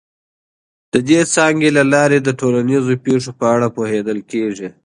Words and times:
د 0.93 0.95
دې 1.09 1.21
څانګې 1.33 1.69
له 1.77 1.83
لاري 1.93 2.19
د 2.21 2.29
ټولنیزو 2.39 2.93
پیښو 3.05 3.31
په 3.39 3.45
اړه 3.55 3.67
پوهیدل 3.75 4.19
کیږي. 4.31 4.69